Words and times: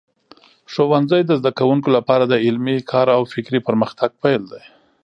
ښوونځی 0.73 1.21
د 1.25 1.31
زده 1.39 1.51
کوونکو 1.59 1.89
لپاره 1.97 2.23
د 2.27 2.33
علمي 2.45 2.77
کار 2.91 3.07
او 3.15 3.21
فکري 3.33 3.59
پرمختګ 3.67 4.09
پیل 4.21 4.41
دی. 4.51 4.63